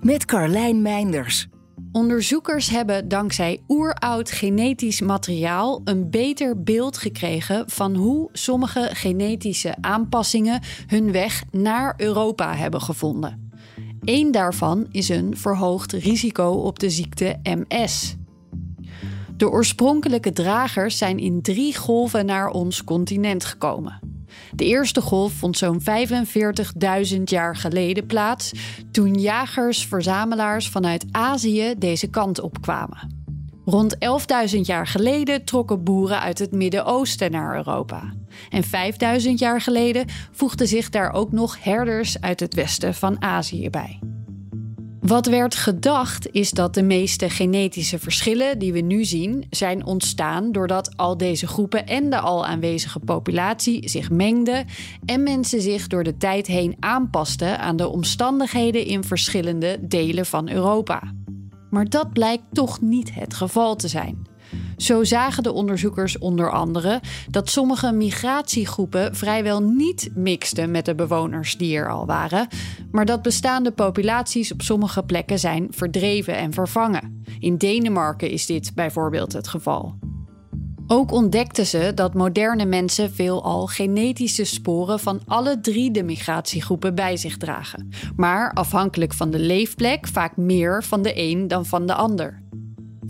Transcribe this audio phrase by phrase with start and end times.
[0.00, 1.46] met Carlijn Meinders.
[1.92, 10.60] Onderzoekers hebben dankzij oeroud genetisch materiaal een beter beeld gekregen van hoe sommige genetische aanpassingen
[10.86, 13.50] hun weg naar Europa hebben gevonden.
[14.00, 18.16] Eén daarvan is een verhoogd risico op de ziekte MS.
[19.36, 24.17] De oorspronkelijke dragers zijn in drie golven naar ons continent gekomen.
[24.54, 25.80] De eerste golf vond zo'n
[27.16, 28.52] 45.000 jaar geleden plaats,
[28.90, 33.26] toen jagers-verzamelaars vanuit Azië deze kant op kwamen.
[33.64, 33.96] Rond
[34.54, 38.12] 11.000 jaar geleden trokken boeren uit het Midden-Oosten naar Europa.
[38.50, 43.70] En 5.000 jaar geleden voegden zich daar ook nog herders uit het westen van Azië
[43.70, 43.98] bij.
[45.08, 50.52] Wat werd gedacht is dat de meeste genetische verschillen die we nu zien zijn ontstaan
[50.52, 54.66] doordat al deze groepen en de al aanwezige populatie zich mengden
[55.04, 60.50] en mensen zich door de tijd heen aanpasten aan de omstandigheden in verschillende delen van
[60.50, 61.12] Europa.
[61.70, 64.26] Maar dat blijkt toch niet het geval te zijn.
[64.78, 67.00] Zo zagen de onderzoekers onder andere
[67.30, 72.48] dat sommige migratiegroepen vrijwel niet mixten met de bewoners die er al waren,
[72.90, 77.22] maar dat bestaande populaties op sommige plekken zijn verdreven en vervangen.
[77.38, 79.94] In Denemarken is dit bijvoorbeeld het geval.
[80.86, 87.16] Ook ontdekten ze dat moderne mensen veelal genetische sporen van alle drie de migratiegroepen bij
[87.16, 91.94] zich dragen, maar afhankelijk van de leefplek vaak meer van de een dan van de
[91.94, 92.42] ander.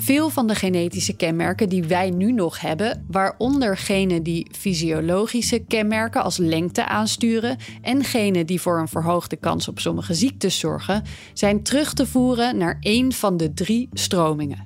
[0.00, 6.22] Veel van de genetische kenmerken die wij nu nog hebben, waaronder genen die fysiologische kenmerken
[6.22, 11.62] als lengte aansturen en genen die voor een verhoogde kans op sommige ziektes zorgen, zijn
[11.62, 14.64] terug te voeren naar één van de drie stromingen.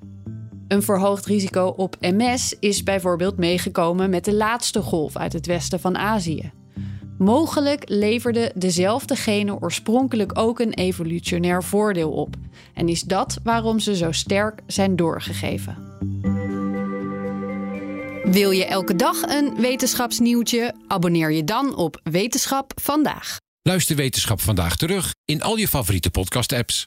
[0.69, 5.81] Een verhoogd risico op MS is bijvoorbeeld meegekomen met de laatste golf uit het westen
[5.81, 6.62] van Azië.
[7.25, 12.34] Mogelijk leverden dezelfde genen oorspronkelijk ook een evolutionair voordeel op.
[12.75, 15.77] En is dat waarom ze zo sterk zijn doorgegeven.
[18.25, 20.75] Wil je elke dag een wetenschapsnieuwtje?
[20.88, 23.37] Abonneer je dan op Wetenschap vandaag.
[23.62, 26.87] Luister Wetenschap vandaag terug in al je favoriete podcast-apps.